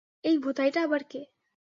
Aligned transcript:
এই 0.23 0.37
ভোঁদাইটা 0.37 0.79
আবার 0.83 1.01
কে? 1.03 1.21